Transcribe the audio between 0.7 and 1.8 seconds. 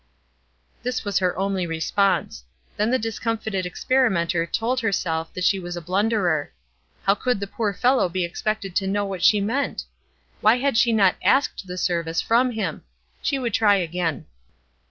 This was her only